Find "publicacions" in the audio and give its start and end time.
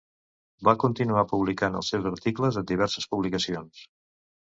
3.15-3.89